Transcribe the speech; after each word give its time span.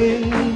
ring 0.00 0.49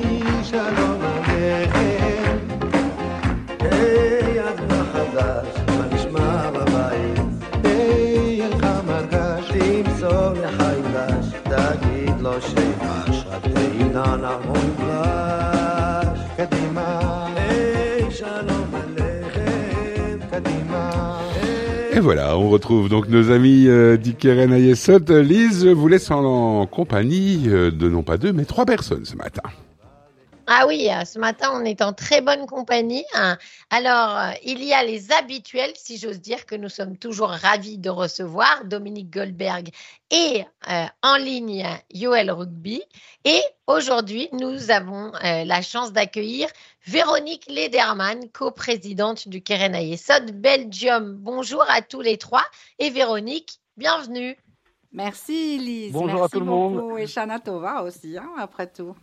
voilà, 22.05 22.36
on 22.36 22.50
retrouve 22.50 22.91
donc 22.91 23.09
nos 23.09 23.30
amis 23.30 23.66
euh, 23.66 23.96
d'Ikeren 23.96 24.52
Ayesot. 24.52 24.98
Lise, 25.09 25.64
je 25.64 25.70
vous 25.70 25.89
laisse 25.89 26.11
en, 26.11 26.66
compagnie 26.66 27.45
euh, 27.46 27.70
de 27.70 27.88
non 27.88 28.02
pas 28.02 28.19
deux, 28.19 28.30
mais 28.30 28.45
trois 28.45 28.66
personnes 28.66 29.07
ce 29.07 29.16
matin. 29.16 29.41
Ah 30.47 30.66
oui, 30.66 30.89
euh, 30.91 31.05
ce 31.07 31.19
matin, 31.19 31.51
on 31.55 31.65
est 31.65 31.80
en 31.80 31.95
très 31.95 32.21
bonne 32.21 32.47
compagnie. 32.47 33.05
hein. 33.15 33.39
Alors, 33.71 34.19
euh, 34.19 34.30
il 34.45 34.62
y 34.62 34.75
a 34.75 34.83
les 34.85 35.11
habituels, 35.11 35.73
si 35.75 35.97
j'ose 35.97 36.21
dire, 36.21 36.45
que 36.45 36.55
nous 36.55 36.69
sommes 36.69 36.98
toujours 36.98 37.30
ravis 37.30 37.79
de 37.79 37.89
recevoir, 37.89 38.65
Dominique 38.66 39.11
Goldberg 39.11 39.71
et 40.11 40.45
euh, 40.71 40.85
en 41.02 41.16
ligne 41.16 41.65
Yoel 41.95 42.30
Rugby. 42.30 42.83
Et 43.25 43.41
aujourd'hui, 43.66 44.29
nous 44.33 44.71
avons 44.71 45.12
euh, 45.15 45.45
la 45.45 45.62
chance 45.62 45.93
d'accueillir 45.93 46.49
Véronique 46.87 47.47
Lederman, 47.49 48.29
coprésidente 48.30 49.29
du 49.29 49.43
Keren 49.43 49.74
Ayesod 49.74 50.30
Belgium. 50.33 51.16
Bonjour 51.16 51.65
à 51.71 51.80
tous 51.80 52.02
les 52.02 52.19
trois. 52.19 52.45
Et 52.79 52.91
Véronique, 52.91 53.61
bienvenue. 53.79 54.37
Merci 54.93 55.59
Lise. 55.59 55.93
Bonjour 55.93 56.11
à 56.11 56.15
Merci 56.21 56.33
tout 56.33 56.41
le 56.41 56.47
monde. 56.47 56.74
beaucoup. 56.74 56.99
Et 56.99 57.07
Shana 57.07 57.41
Tova 57.41 57.83
aussi, 57.83 58.19
hein, 58.19 58.30
après 58.38 58.66
tout. 58.71 58.95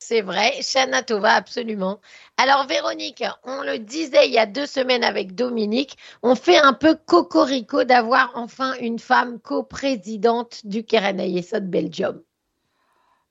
C'est 0.00 0.22
vrai, 0.22 0.62
Shana 0.62 1.02
Tova, 1.02 1.32
absolument. 1.32 2.00
Alors 2.36 2.66
Véronique, 2.66 3.24
on 3.42 3.62
le 3.62 3.78
disait 3.78 4.28
il 4.28 4.32
y 4.32 4.38
a 4.38 4.46
deux 4.46 4.66
semaines 4.66 5.02
avec 5.02 5.34
Dominique, 5.34 5.98
on 6.22 6.36
fait 6.36 6.56
un 6.56 6.72
peu 6.72 6.94
cocorico 6.94 7.82
d'avoir 7.84 8.30
enfin 8.34 8.74
une 8.80 9.00
femme 9.00 9.40
coprésidente 9.40 10.64
du 10.64 10.84
Keren 10.84 11.20
Belgium. 11.62 12.22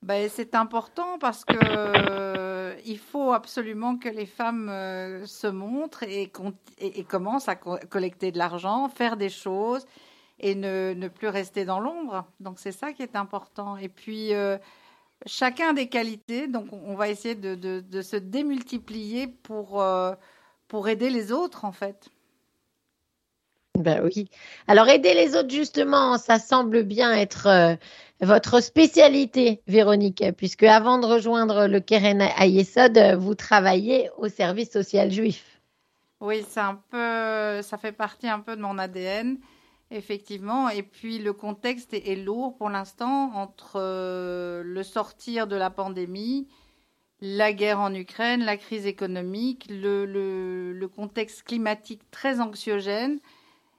Ben, 0.02 0.28
c'est 0.28 0.54
important 0.54 1.18
parce 1.18 1.44
que 1.44 1.56
euh, 1.56 2.74
il 2.86 2.98
faut 2.98 3.32
absolument 3.32 3.96
que 3.96 4.08
les 4.08 4.26
femmes 4.26 4.68
euh, 4.68 5.26
se 5.26 5.48
montrent 5.48 6.04
et, 6.04 6.30
commencent 7.08 7.48
à 7.48 7.56
co- 7.56 7.78
collecter 7.90 8.30
de 8.30 8.38
l'argent, 8.38 8.88
faire 8.88 9.16
des 9.16 9.30
choses 9.30 9.86
et 10.38 10.54
ne, 10.54 10.94
ne 10.94 11.08
plus 11.08 11.28
rester 11.28 11.64
dans 11.64 11.80
l'ombre. 11.80 12.26
Donc 12.38 12.60
c'est 12.60 12.72
ça 12.72 12.92
qui 12.92 13.02
est 13.02 13.16
important. 13.16 13.76
Et 13.76 13.88
puis 13.88 14.34
euh, 14.34 14.56
chacun 15.26 15.72
des 15.72 15.88
qualités, 15.88 16.46
donc 16.48 16.72
on 16.72 16.94
va 16.94 17.08
essayer 17.08 17.34
de, 17.34 17.54
de- 17.54 17.80
de 17.80 18.02
se 18.02 18.16
démultiplier 18.16 19.26
pour, 19.28 19.80
euh, 19.82 20.14
pour 20.68 20.88
aider 20.88 21.10
les 21.10 21.32
autres 21.32 21.64
en 21.64 21.72
fait. 21.72 22.08
Ben 23.78 24.02
oui. 24.04 24.28
Alors 24.66 24.88
aider 24.88 25.14
les 25.14 25.36
autres 25.36 25.50
justement, 25.50 26.18
ça 26.18 26.38
semble 26.38 26.82
bien 26.82 27.12
être 27.14 27.46
euh, 27.46 27.76
votre 28.20 28.60
spécialité, 28.60 29.62
Véronique, 29.68 30.24
puisque 30.36 30.64
avant 30.64 30.98
de 30.98 31.06
rejoindre 31.06 31.66
le 31.66 31.80
Keren 31.80 32.20
Ayesod, 32.20 32.98
euh, 32.98 33.16
vous 33.16 33.34
travaillez 33.36 34.10
au 34.18 34.28
service 34.28 34.70
social 34.72 35.10
juif. 35.12 35.60
Oui, 36.20 36.44
c'est 36.48 36.60
un 36.60 36.74
peu, 36.90 37.62
ça 37.62 37.78
fait 37.78 37.92
partie 37.92 38.28
un 38.28 38.40
peu 38.40 38.56
de 38.56 38.60
mon 38.62 38.76
ADN, 38.78 39.38
effectivement. 39.90 40.68
Et 40.68 40.82
puis 40.82 41.18
le 41.18 41.32
contexte 41.32 41.94
est, 41.94 42.16
lourd 42.16 42.56
pour 42.56 42.70
l'instant 42.70 43.32
entre 43.34 43.76
euh, 43.76 44.62
le 44.64 44.82
sortir 44.82 45.46
de 45.46 45.56
la 45.56 45.70
pandémie, 45.70 46.48
la 47.20 47.52
guerre 47.52 47.80
en 47.80 47.94
Ukraine, 47.94 48.44
la 48.44 48.56
crise 48.56 48.86
économique, 48.86 49.66
le, 49.70 50.86
contexte 50.94 51.42
climatique 51.42 52.02
très 52.10 52.40
anxiogène. 52.40 53.18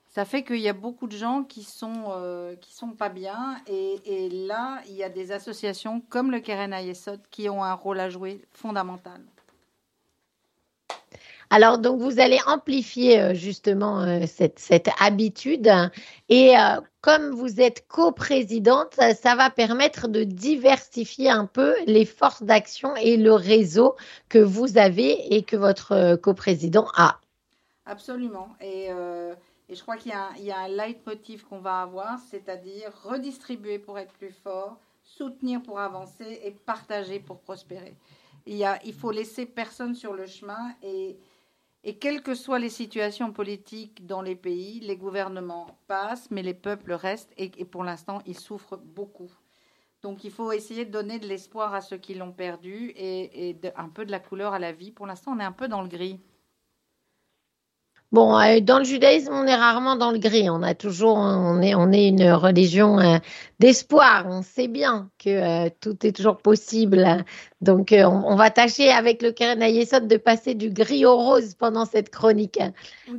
Ça 0.07 0.25
fait 0.25 0.43
qu'il 0.43 0.59
y 0.59 0.67
a 0.67 0.73
beaucoup 0.73 1.05
de 1.05 1.15
gens 1.15 1.43
qui 1.43 1.63
sont 1.63 2.05
euh, 2.09 2.55
qui 2.55 2.73
sont 2.73 2.93
pas 2.93 3.09
bien 3.09 3.61
et, 3.67 4.29
là 4.29 4.81
il 4.87 4.95
y 4.95 5.03
a 5.03 5.09
des 5.09 5.31
associations 5.31 6.01
comme 6.09 6.31
le 6.31 6.39
Keren 6.39 6.73
Ayesod 6.73 7.21
qui 7.29 7.47
ont 7.47 7.63
un 7.63 7.73
rôle 7.73 7.99
à 7.99 8.09
jouer 8.09 8.41
fondamental. 8.51 9.21
Alors, 11.51 11.79
donc, 11.79 11.99
vous 11.99 12.19
allez 12.19 12.37
amplifier 12.45 13.19
euh, 13.19 13.33
justement 13.33 14.01
euh, 14.01 14.25
cette, 14.27 14.59
cette 14.59 14.89
habitude. 14.99 15.69
Et 16.29 16.55
euh, 16.55 16.79
comme 17.01 17.31
vous 17.31 17.59
êtes 17.59 17.87
coprésidente, 17.87 18.93
ça, 18.93 19.15
ça 19.15 19.35
va 19.35 19.49
permettre 19.49 20.07
de 20.07 20.23
diversifier 20.23 21.29
un 21.29 21.47
peu 21.47 21.73
les 21.87 22.05
forces 22.05 22.43
d'action 22.43 22.95
et 22.95 23.17
le 23.17 23.33
réseau 23.33 23.95
que 24.29 24.37
vous 24.37 24.77
avez 24.77 25.35
et 25.35 25.41
que 25.41 25.55
votre 25.55 26.17
coprésident 26.17 26.87
a. 26.95 27.19
Absolument. 27.87 28.49
Et, 28.61 28.89
et 29.69 29.75
je 29.75 29.81
crois 29.81 29.97
qu'il 29.97 30.11
y, 30.37 30.43
y 30.43 30.51
a 30.51 30.59
un 30.59 30.67
leitmotiv 30.67 31.43
qu'on 31.45 31.59
va 31.59 31.81
avoir, 31.81 32.19
c'est-à-dire 32.29 32.91
redistribuer 33.03 33.79
pour 33.79 33.97
être 33.97 34.13
plus 34.13 34.33
fort, 34.43 34.77
soutenir 35.01 35.63
pour 35.63 35.79
avancer 35.79 36.41
et 36.43 36.51
partager 36.51 37.19
pour 37.19 37.39
prospérer. 37.39 37.95
Il, 38.45 38.57
y 38.57 38.65
a, 38.65 38.79
il 38.85 38.93
faut 38.93 39.11
laisser 39.11 39.45
personne 39.47 39.95
sur 39.95 40.13
le 40.13 40.27
chemin 40.27 40.75
et, 40.83 41.17
et 41.83 41.97
quelles 41.97 42.21
que 42.21 42.35
soient 42.35 42.59
les 42.59 42.69
situations 42.69 43.31
politiques 43.31 44.05
dans 44.05 44.21
les 44.21 44.35
pays, 44.35 44.81
les 44.81 44.97
gouvernements 44.97 45.79
passent, 45.87 46.29
mais 46.29 46.43
les 46.43 46.53
peuples 46.53 46.93
restent 46.93 47.33
et, 47.37 47.49
pour 47.65 47.83
l'instant, 47.83 48.19
ils 48.25 48.37
souffrent 48.37 48.77
beaucoup. 48.77 49.31
Donc 50.01 50.23
il 50.23 50.31
faut 50.31 50.51
essayer 50.51 50.85
de 50.85 50.91
donner 50.91 51.19
de 51.19 51.27
l'espoir 51.27 51.73
à 51.73 51.81
ceux 51.81 51.97
qui 51.97 52.15
l'ont 52.15 52.31
perdu 52.31 52.89
et, 52.95 53.49
et 53.49 53.57
un 53.75 53.89
peu 53.89 54.05
de 54.05 54.11
la 54.11 54.19
couleur 54.19 54.53
à 54.53 54.59
la 54.59 54.71
vie. 54.71 54.91
Pour 54.91 55.07
l'instant, 55.07 55.33
on 55.35 55.39
est 55.39 55.43
un 55.43 55.51
peu 55.51 55.67
dans 55.67 55.81
le 55.81 55.89
gris. 55.89 56.19
Bon, 58.11 58.39
euh, 58.39 58.59
dans 58.59 58.79
le 58.79 58.85
judaïsme, 58.85 59.31
on 59.31 59.45
est 59.45 59.55
rarement 59.55 59.95
dans 59.95 60.11
le 60.11 60.17
gris. 60.17 60.49
On 60.49 60.63
a 60.63 60.73
toujours, 60.73 61.17
on 61.17 61.61
est, 61.61 61.75
on 61.75 61.91
est 61.91 62.07
une 62.07 62.31
religion 62.31 62.99
euh, 62.99 63.17
d'espoir. 63.59 64.25
On 64.27 64.41
sait 64.41 64.67
bien 64.67 65.11
que 65.23 65.29
euh, 65.29 65.69
tout 65.79 65.95
est 66.03 66.15
toujours 66.15 66.37
possible. 66.37 67.23
Donc, 67.61 67.91
euh, 67.91 68.05
on, 68.05 68.31
on 68.31 68.35
va 68.35 68.49
tâcher 68.49 68.89
avec 68.89 69.21
le 69.21 69.31
Keren 69.31 69.61
Ayesod 69.61 70.07
de 70.07 70.17
passer 70.17 70.55
du 70.55 70.71
gris 70.71 71.05
au 71.05 71.17
rose 71.17 71.53
pendant 71.53 71.85
cette 71.85 72.09
chronique. 72.09 72.59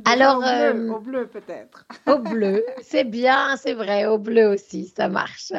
Alors, 0.03 0.39
au 0.39 0.73
bleu, 0.73 0.91
au 0.91 0.99
bleu 0.99 1.27
peut-être. 1.27 1.85
Au 2.07 2.17
bleu, 2.17 2.65
c'est 2.81 3.05
bien, 3.05 3.55
c'est 3.55 3.73
vrai, 3.73 4.07
au 4.07 4.17
bleu 4.17 4.47
aussi, 4.47 4.91
ça 4.93 5.07
marche. 5.07 5.53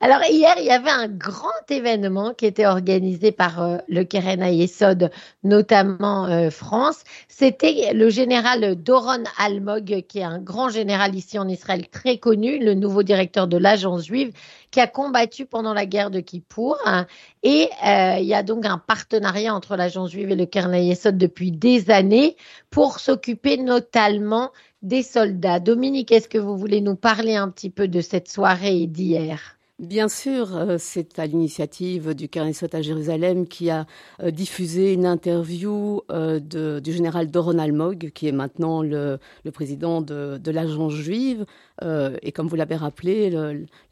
Alors 0.00 0.22
hier, 0.22 0.54
il 0.58 0.64
y 0.64 0.70
avait 0.70 0.90
un 0.90 1.08
grand 1.08 1.68
événement 1.68 2.32
qui 2.32 2.46
était 2.46 2.66
organisé 2.66 3.32
par 3.32 3.60
euh, 3.60 3.78
le 3.88 4.04
Keren 4.04 4.44
Ayesod, 4.44 5.10
notamment 5.42 6.26
euh, 6.26 6.50
France. 6.50 7.02
C'était 7.26 7.92
le 7.92 8.08
général 8.08 8.76
Doron 8.76 9.24
Almog, 9.38 10.04
qui 10.08 10.20
est 10.20 10.22
un 10.22 10.38
grand 10.38 10.68
général 10.68 11.16
ici 11.16 11.36
en 11.36 11.48
Israël, 11.48 11.88
très 11.88 12.18
connu, 12.18 12.60
le 12.60 12.74
nouveau 12.74 13.02
directeur 13.02 13.48
de 13.48 13.56
l'agence 13.56 14.04
juive, 14.04 14.30
qui 14.70 14.78
a 14.78 14.86
combattu 14.86 15.46
pendant 15.46 15.74
la 15.74 15.84
guerre 15.84 16.12
de 16.12 16.20
Kippour. 16.20 16.78
Et 17.42 17.68
euh, 17.84 18.18
il 18.20 18.26
y 18.26 18.34
a 18.34 18.44
donc 18.44 18.66
un 18.66 18.78
partenariat 18.78 19.52
entre 19.52 19.74
l'agence 19.74 20.12
juive 20.12 20.30
et 20.30 20.36
le 20.36 20.46
Keren 20.46 20.74
Ayesod 20.74 21.18
depuis 21.18 21.50
des 21.50 21.90
années 21.90 22.36
pour 22.70 23.00
s'occuper 23.00 23.56
notamment 23.56 24.52
des 24.80 25.02
soldats. 25.02 25.58
Dominique, 25.58 26.12
est-ce 26.12 26.28
que 26.28 26.38
vous 26.38 26.56
voulez 26.56 26.82
nous 26.82 26.94
parler 26.94 27.34
un 27.34 27.48
petit 27.50 27.70
peu 27.70 27.88
de 27.88 28.00
cette 28.00 28.28
soirée 28.28 28.86
d'hier? 28.86 29.57
Bien 29.78 30.08
sûr, 30.08 30.56
euh, 30.56 30.74
c'est 30.76 31.20
à 31.20 31.26
l'initiative 31.26 32.12
du 32.12 32.28
Knesset 32.28 32.74
à 32.74 32.82
Jérusalem 32.82 33.46
qui 33.46 33.70
a 33.70 33.86
euh, 34.20 34.32
diffusé 34.32 34.92
une 34.92 35.06
interview 35.06 36.00
euh, 36.10 36.40
du 36.80 36.92
général 36.92 37.30
Doron 37.30 37.60
Almog, 37.60 38.10
qui 38.12 38.26
est 38.26 38.32
maintenant 38.32 38.82
le, 38.82 39.20
président 39.52 40.00
de, 40.00 40.50
l'agence 40.50 40.94
juive. 40.94 41.46
Et 42.22 42.32
comme 42.32 42.48
vous 42.48 42.56
l'avez 42.56 42.74
rappelé, 42.74 43.30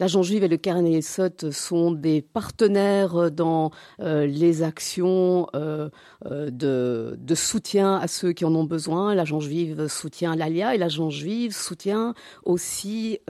l'agence 0.00 0.26
juive 0.26 0.42
et 0.42 0.48
le 0.48 0.56
Knesset 0.56 1.52
sont 1.52 1.92
des 1.92 2.20
partenaires 2.20 3.30
dans 3.30 3.70
les 4.00 4.64
actions 4.64 5.46
de, 5.54 7.34
soutien 7.34 7.96
à 7.96 8.08
ceux 8.08 8.32
qui 8.32 8.44
en 8.44 8.54
ont 8.56 8.64
besoin. 8.64 9.14
L'agence 9.14 9.44
juive 9.44 9.86
soutient 9.86 10.34
l'ALIA 10.34 10.74
et 10.74 10.78
l'agence 10.78 11.14
juive 11.14 11.52
soutient 11.52 12.14
aussi 12.44 13.20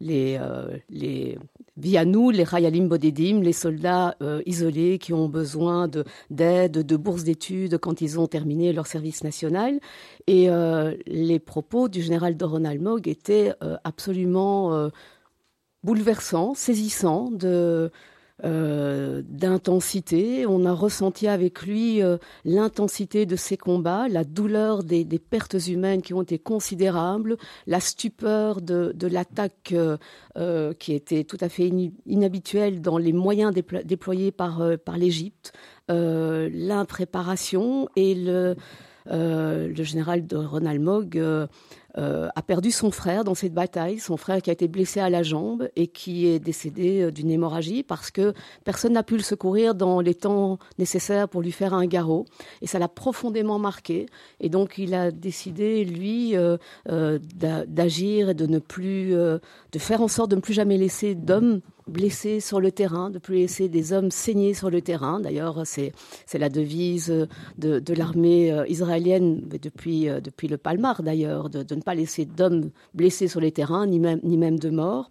les, 0.00 0.38
euh, 0.40 0.76
les, 0.90 1.38
via 1.76 2.04
nous, 2.04 2.30
les 2.30 2.44
Rayalim 2.44 2.88
Bodedim, 2.88 3.40
les 3.42 3.52
soldats 3.52 4.16
euh, 4.22 4.42
isolés 4.46 4.98
qui 4.98 5.12
ont 5.12 5.28
besoin 5.28 5.88
de- 5.88 6.04
d'aide, 6.30 6.72
de, 6.72 6.96
bourses 6.96 7.24
d'études 7.24 7.78
quand 7.78 8.00
ils 8.00 8.18
ont 8.18 8.26
terminé 8.26 8.72
leur 8.72 8.86
service 8.86 9.24
national. 9.24 9.80
Et 10.26 10.50
euh, 10.50 10.96
les 11.06 11.38
propos 11.38 11.88
du 11.88 12.02
général 12.02 12.36
Doron 12.36 12.64
Almog 12.64 13.08
étaient 13.08 13.52
absolument 13.84 14.90
bouleversants, 15.82 16.54
saisissants 16.54 17.30
de 17.30 17.90
euh, 18.44 19.20
d'intensité. 19.28 20.46
On 20.46 20.64
a 20.64 20.72
ressenti 20.72 21.26
avec 21.26 21.62
lui 21.62 22.04
euh, 22.04 22.18
l'intensité 22.44 23.26
de 23.26 23.34
ses 23.34 23.56
combats, 23.56 24.06
la 24.06 24.22
douleur 24.22 24.84
des, 24.84 25.04
pertes 25.18 25.56
humaines 25.66 26.02
qui 26.02 26.14
ont 26.14 26.22
été 26.22 26.38
considérables, 26.38 27.36
la 27.66 27.80
stupeur 27.80 28.62
de, 28.62 28.94
l'attaque 29.08 29.74
euh, 30.36 30.72
qui 30.74 30.94
était 30.94 31.24
tout 31.24 31.38
à 31.40 31.48
fait 31.48 31.68
inhabituelle 32.06 32.80
dans 32.80 32.96
les 32.96 33.12
moyens 33.12 33.52
déployés 33.52 34.30
par, 34.30 34.62
par 34.84 34.98
l'Égypte, 34.98 35.52
l'impréparation 35.88 37.88
et 37.96 38.14
le, 38.14 38.54
le 39.06 39.82
général 39.82 40.28
de 40.28 40.36
Ronald 40.36 40.80
Mogg 40.80 41.20
euh, 41.98 42.28
a 42.36 42.42
perdu 42.42 42.70
son 42.70 42.92
frère 42.92 43.24
dans 43.24 43.34
cette 43.34 43.52
bataille, 43.52 43.98
son 43.98 44.16
frère 44.16 44.40
qui 44.40 44.50
a 44.50 44.52
été 44.52 44.68
blessé 44.68 45.00
à 45.00 45.10
la 45.10 45.24
jambe 45.24 45.68
et 45.74 45.88
qui 45.88 46.26
est 46.26 46.38
décédé 46.38 47.02
euh, 47.02 47.10
d'une 47.10 47.30
hémorragie 47.30 47.82
parce 47.82 48.12
que 48.12 48.34
personne 48.64 48.92
n'a 48.92 49.02
pu 49.02 49.16
le 49.16 49.22
secourir 49.22 49.74
dans 49.74 50.00
les 50.00 50.14
temps 50.14 50.58
nécessaires 50.78 51.28
pour 51.28 51.42
lui 51.42 51.50
faire 51.50 51.74
un 51.74 51.86
garrot. 51.86 52.24
Et 52.62 52.68
ça 52.68 52.78
l'a 52.78 52.88
profondément 52.88 53.58
marqué. 53.58 54.06
Et 54.38 54.48
donc 54.48 54.78
il 54.78 54.94
a 54.94 55.10
décidé, 55.10 55.84
lui, 55.84 56.36
euh, 56.36 57.18
d'agir 57.66 58.30
et 58.30 58.34
de 58.34 58.46
ne 58.46 58.60
plus, 58.60 59.10
de 59.10 59.78
faire 59.78 60.00
en 60.00 60.08
sorte 60.08 60.30
de 60.30 60.36
ne 60.36 60.40
plus 60.40 60.54
jamais 60.54 60.76
laisser 60.76 61.14
d'hommes 61.14 61.60
blessés 61.88 62.40
sur 62.40 62.60
le 62.60 62.72
terrain, 62.72 63.10
de 63.10 63.18
plus 63.18 63.36
laisser 63.36 63.68
des 63.68 63.92
hommes 63.92 64.10
saignés 64.10 64.54
sur 64.54 64.70
le 64.70 64.82
terrain. 64.82 65.20
D'ailleurs, 65.20 65.62
c'est 65.64 65.92
la 66.34 66.48
devise 66.48 67.26
de, 67.58 67.94
l'armée 67.94 68.54
israélienne 68.68 69.42
depuis, 69.48 70.08
depuis 70.22 70.48
le 70.48 70.58
Palmar, 70.58 71.02
d'ailleurs, 71.02 71.50
de, 71.50 71.62
de 71.62 71.74
ne 71.74 71.80
pas 71.80 71.94
laisser 71.94 72.24
d'hommes 72.24 72.70
blessés 72.94 73.28
sur 73.28 73.40
les 73.40 73.52
terrains, 73.52 73.86
ni 73.86 73.98
même, 73.98 74.20
ni 74.22 74.36
même 74.36 74.58
de 74.58 74.70
morts. 74.70 75.08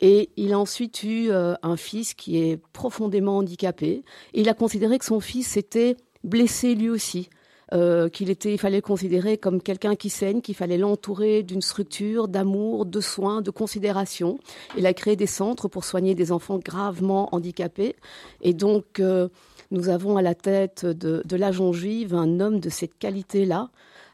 Et 0.00 0.30
il 0.36 0.52
a 0.52 0.58
ensuite 0.58 1.02
eu 1.02 1.30
euh, 1.30 1.54
un 1.62 1.76
fils 1.76 2.14
qui 2.14 2.38
est 2.38 2.58
profondément 2.72 3.38
handicapé. 3.38 4.04
Et 4.34 4.40
il 4.40 4.48
a 4.48 4.54
considéré 4.54 4.98
que 4.98 5.04
son 5.04 5.20
fils 5.20 5.56
était 5.56 5.96
blessé 6.24 6.74
lui 6.74 6.88
aussi. 6.88 7.28
Euh, 7.72 8.08
qu'il 8.08 8.30
était, 8.30 8.52
il 8.52 8.58
fallait 8.58 8.78
le 8.78 8.82
considérer 8.82 9.38
comme 9.38 9.62
quelqu'un 9.62 9.94
qui 9.94 10.10
saigne, 10.10 10.40
qu'il 10.40 10.56
fallait 10.56 10.76
l'entourer 10.76 11.44
d'une 11.44 11.62
structure 11.62 12.26
d'amour, 12.26 12.84
de 12.84 13.00
soins, 13.00 13.42
de 13.42 13.50
considération. 13.50 14.40
Il 14.76 14.86
a 14.86 14.92
créé 14.92 15.14
des 15.14 15.28
centres 15.28 15.68
pour 15.68 15.84
soigner 15.84 16.16
des 16.16 16.32
enfants 16.32 16.58
gravement 16.58 17.32
handicapés. 17.32 17.94
Et 18.42 18.54
donc, 18.54 18.98
euh, 18.98 19.28
nous 19.70 19.88
avons 19.88 20.16
à 20.16 20.22
la 20.22 20.34
tête 20.34 20.84
de, 20.84 21.22
de 21.24 21.36
l'agent 21.36 21.72
juive 21.72 22.12
un 22.12 22.40
homme 22.40 22.58
de 22.58 22.70
cette 22.70 22.98
qualité-là, 22.98 23.70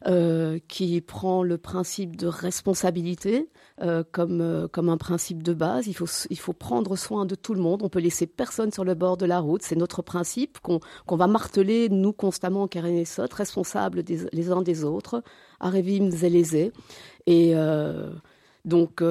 euh, 0.06 0.60
qui 0.68 1.00
prend 1.00 1.42
le 1.42 1.58
principe 1.58 2.16
de 2.16 2.28
responsabilité 2.28 3.48
euh, 3.82 4.04
comme, 4.12 4.40
euh, 4.40 4.68
comme 4.68 4.88
un 4.88 4.96
principe 4.96 5.42
de 5.42 5.52
base. 5.52 5.88
Il 5.88 5.94
faut, 5.94 6.06
il 6.30 6.38
faut 6.38 6.52
prendre 6.52 6.94
soin 6.94 7.26
de 7.26 7.34
tout 7.34 7.54
le 7.54 7.60
monde. 7.60 7.82
On 7.82 7.88
peut 7.88 7.98
laisser 7.98 8.28
personne 8.28 8.70
sur 8.70 8.84
le 8.84 8.94
bord 8.94 9.16
de 9.16 9.26
la 9.26 9.40
route. 9.40 9.62
C'est 9.62 9.74
notre 9.74 10.02
principe 10.02 10.60
qu'on 10.60 10.78
qu'on 11.06 11.16
va 11.16 11.26
marteler, 11.26 11.88
nous, 11.88 12.12
constamment, 12.12 12.62
en 12.62 13.04
Sot, 13.04 13.34
responsables 13.34 14.04
des, 14.04 14.20
les 14.32 14.52
uns 14.52 14.62
des 14.62 14.84
autres, 14.84 15.24
à 15.58 15.70
Révim 15.70 16.10
Zélésé. 16.10 16.72
Et 17.26 17.54
donc, 18.64 19.02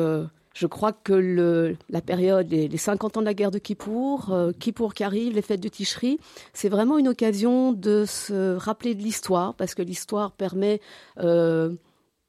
je 0.56 0.68
crois 0.68 0.94
que 0.94 1.76
la 1.90 2.02
période, 2.02 2.50
les, 2.50 2.70
les, 2.70 2.78
50 2.78 3.18
ans 3.18 3.20
de 3.20 3.26
la 3.26 3.34
guerre 3.34 3.52
de 3.52 3.60
Kippour, 3.60 4.32
euh, 4.32 4.54
Kippour 4.54 4.94
qui 4.94 5.04
arrive, 5.04 5.34
les 5.34 5.42
fêtes 5.42 5.60
de 5.60 5.68
Ticherie, 5.68 6.18
c'est 6.54 6.70
vraiment 6.70 6.98
une 6.98 7.10
occasion 7.10 7.74
de 7.74 8.06
se 8.08 8.56
rappeler 8.56 8.96
de 8.96 9.04
l'histoire, 9.04 9.54
parce 9.56 9.76
que 9.76 9.82
l'histoire 9.82 10.32
permet 10.32 10.80
euh, 11.20 11.76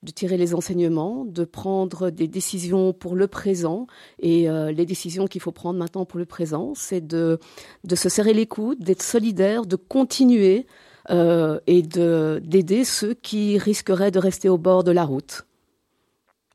de 0.03 0.11
tirer 0.11 0.37
les 0.37 0.55
enseignements, 0.55 1.25
de 1.25 1.45
prendre 1.45 2.11
des 2.11 2.27
décisions 2.27 2.93
pour 2.93 3.15
le 3.15 3.29
présent. 3.29 3.87
Et 4.19 4.51
euh, 4.51 4.73
les 4.73 4.87
décisions 4.87 5.29
qu'il 5.29 5.41
faut 5.41 5.53
prendre 5.53 5.79
maintenant 5.79 6.05
pour 6.05 6.19
le 6.19 6.27
présent, 6.27 6.73
c'est 6.75 7.07
de, 7.07 7.39
de 7.85 7.95
se 7.95 8.09
serrer 8.09 8.35
les 8.35 8.47
coudes, 8.47 8.83
d'être 8.83 9.03
solidaire, 9.03 9.67
de 9.67 9.77
continuer 9.77 10.67
euh, 11.11 11.61
et 11.69 11.83
d'aider 11.83 12.85
ceux 12.85 13.15
qui 13.15 13.57
risqueraient 13.57 14.11
de 14.11 14.19
rester 14.19 14.49
au 14.49 14.59
bord 14.59 14.83
de 14.83 14.91
la 14.91 15.05
route. 15.05 15.47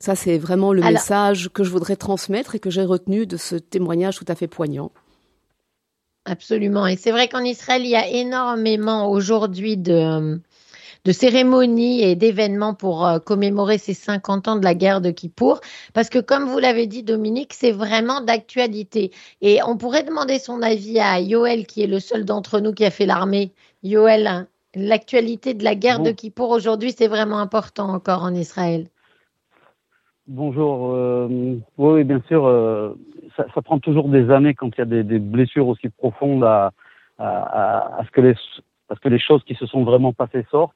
Ça, 0.01 0.15
c'est 0.15 0.39
vraiment 0.39 0.73
le 0.73 0.81
message 0.81 1.51
que 1.53 1.63
je 1.63 1.69
voudrais 1.69 1.95
transmettre 1.95 2.55
et 2.55 2.59
que 2.59 2.71
j'ai 2.71 2.83
retenu 2.83 3.27
de 3.27 3.37
ce 3.37 3.55
témoignage 3.55 4.17
tout 4.17 4.25
à 4.27 4.33
fait 4.33 4.47
poignant. 4.47 4.91
Absolument. 6.25 6.87
Et 6.87 6.95
c'est 6.95 7.11
vrai 7.11 7.27
qu'en 7.27 7.43
Israël, 7.43 7.83
il 7.83 7.91
y 7.91 7.95
a 7.95 8.07
énormément 8.07 9.11
aujourd'hui 9.11 9.77
de, 9.77 10.41
de 11.05 11.11
cérémonies 11.11 12.01
et 12.01 12.15
d'événements 12.15 12.73
pour 12.73 13.05
euh, 13.05 13.19
commémorer 13.19 13.77
ces 13.77 13.93
50 13.93 14.47
ans 14.47 14.55
de 14.55 14.63
la 14.63 14.73
guerre 14.73 15.01
de 15.01 15.11
Kippour. 15.11 15.61
Parce 15.93 16.09
que 16.09 16.17
comme 16.17 16.49
vous 16.49 16.57
l'avez 16.57 16.87
dit, 16.87 17.03
Dominique, 17.03 17.53
c'est 17.53 17.71
vraiment 17.71 18.21
d'actualité. 18.21 19.11
Et 19.41 19.61
on 19.61 19.77
pourrait 19.77 20.01
demander 20.01 20.39
son 20.39 20.63
avis 20.63 20.99
à 20.99 21.19
Yoel, 21.19 21.67
qui 21.67 21.83
est 21.83 21.87
le 21.87 21.99
seul 21.99 22.25
d'entre 22.25 22.59
nous 22.59 22.73
qui 22.73 22.85
a 22.85 22.89
fait 22.89 23.05
l'armée. 23.05 23.53
Yoel, 23.83 24.47
l'actualité 24.73 25.53
de 25.53 25.63
la 25.63 25.75
guerre 25.75 25.99
de 25.99 26.09
Kippour 26.09 26.49
aujourd'hui, 26.49 26.91
c'est 26.97 27.07
vraiment 27.07 27.37
important 27.37 27.89
encore 27.89 28.23
en 28.23 28.33
Israël. 28.33 28.87
Bonjour. 30.33 30.93
Euh, 30.93 31.57
oui, 31.77 32.05
bien 32.05 32.21
sûr, 32.29 32.45
euh, 32.45 32.93
ça, 33.35 33.45
ça, 33.53 33.61
prend 33.61 33.79
toujours 33.79 34.07
des 34.07 34.31
années 34.31 34.53
quand 34.53 34.69
il 34.77 34.79
y 34.79 34.81
a 34.81 34.85
des, 34.85 35.03
des 35.03 35.19
blessures 35.19 35.67
aussi 35.67 35.89
profondes 35.89 36.45
à, 36.45 36.71
à, 37.17 37.99
à, 37.99 38.05
ce 38.05 38.11
que 38.11 38.21
les, 38.21 38.35
à 38.87 38.95
ce 38.95 38.99
que 39.01 39.09
les 39.09 39.19
choses 39.19 39.43
qui 39.43 39.55
se 39.55 39.65
sont 39.65 39.83
vraiment 39.83 40.13
passées 40.13 40.45
sortent. 40.49 40.73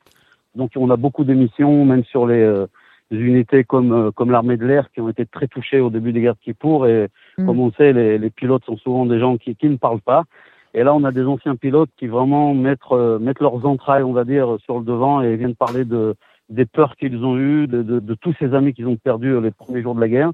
Donc, 0.55 0.71
on 0.75 0.89
a 0.89 0.97
beaucoup 0.97 1.23
d'émissions, 1.23 1.85
même 1.85 2.03
sur 2.03 2.27
les, 2.27 2.41
euh, 2.41 2.67
unités 3.11 3.63
comme, 3.63 3.93
euh, 3.93 4.11
comme 4.11 4.29
l'armée 4.29 4.57
de 4.57 4.65
l'air, 4.65 4.91
qui 4.91 4.99
ont 4.99 5.07
été 5.07 5.25
très 5.25 5.47
touchées 5.47 5.79
au 5.79 5.89
début 5.89 6.11
des 6.11 6.19
guerres 6.19 6.35
de 6.35 6.41
Kippour. 6.41 6.85
Et 6.87 7.07
mm. 7.37 7.45
comme 7.45 7.61
on 7.61 7.71
sait, 7.71 7.93
les, 7.93 8.17
les, 8.17 8.29
pilotes 8.31 8.65
sont 8.65 8.75
souvent 8.75 9.05
des 9.05 9.19
gens 9.19 9.37
qui, 9.37 9.55
qui 9.55 9.69
ne 9.69 9.77
parlent 9.77 10.01
pas. 10.01 10.25
Et 10.73 10.83
là, 10.83 10.93
on 10.93 11.05
a 11.05 11.13
des 11.13 11.23
anciens 11.23 11.55
pilotes 11.55 11.91
qui 11.95 12.07
vraiment 12.07 12.53
mettent, 12.53 12.79
euh, 12.91 13.19
mettent 13.19 13.39
leurs 13.39 13.65
entrailles, 13.65 14.03
on 14.03 14.11
va 14.11 14.25
dire, 14.25 14.57
sur 14.65 14.79
le 14.79 14.83
devant 14.83 15.21
et 15.21 15.37
viennent 15.37 15.55
parler 15.55 15.85
de 15.85 16.13
des 16.49 16.65
peurs 16.65 16.95
qu'ils 16.95 17.23
ont 17.23 17.37
eues, 17.37 17.67
de, 17.67 17.81
de, 17.81 17.99
de, 17.99 18.13
tous 18.13 18.33
ces 18.39 18.53
amis 18.53 18.73
qu'ils 18.73 18.87
ont 18.87 18.97
perdus 18.97 19.39
les 19.41 19.51
premiers 19.51 19.81
jours 19.81 19.95
de 19.95 20.01
la 20.01 20.09
guerre. 20.09 20.31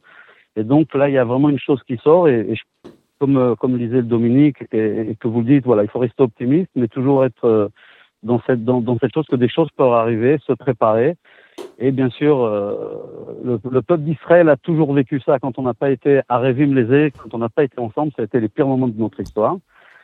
Et 0.55 0.63
donc 0.63 0.93
là, 0.93 1.09
il 1.09 1.13
y 1.13 1.17
a 1.17 1.23
vraiment 1.23 1.49
une 1.49 1.59
chose 1.59 1.81
qui 1.83 1.97
sort, 1.97 2.27
et, 2.27 2.39
et 2.49 2.55
je, 2.55 2.63
comme, 3.19 3.37
euh, 3.37 3.55
comme 3.55 3.77
disait 3.77 3.97
le 3.97 4.03
Dominique, 4.03 4.57
et, 4.71 5.11
et, 5.11 5.15
que 5.15 5.27
vous 5.27 5.39
le 5.39 5.45
dites, 5.45 5.65
voilà, 5.65 5.83
il 5.83 5.89
faut 5.89 5.99
rester 5.99 6.23
optimiste, 6.23 6.71
mais 6.75 6.87
toujours 6.87 7.23
être 7.23 7.45
euh, 7.45 7.69
dans, 8.23 8.41
cette, 8.47 8.65
dans, 8.65 8.81
dans, 8.81 8.97
cette 8.97 9.13
chose 9.13 9.27
que 9.27 9.35
des 9.35 9.47
choses 9.47 9.69
peuvent 9.77 9.93
arriver, 9.93 10.39
se 10.45 10.53
préparer. 10.53 11.15
Et 11.77 11.91
bien 11.91 12.09
sûr, 12.09 12.43
euh, 12.43 12.75
le, 13.43 13.59
le, 13.69 13.81
peuple 13.81 14.03
d'Israël 14.03 14.49
a 14.49 14.57
toujours 14.57 14.93
vécu 14.93 15.21
ça 15.21 15.39
quand 15.39 15.59
on 15.59 15.61
n'a 15.61 15.73
pas 15.73 15.91
été 15.91 16.21
à 16.27 16.39
Révim 16.39 16.73
les 16.73 17.11
quand 17.11 17.33
on 17.33 17.37
n'a 17.37 17.49
pas 17.49 17.63
été 17.63 17.79
ensemble, 17.79 18.11
ça 18.15 18.23
a 18.23 18.25
été 18.25 18.39
les 18.39 18.49
pires 18.49 18.67
moments 18.67 18.87
de 18.87 18.99
notre 18.99 19.19
histoire. 19.19 19.57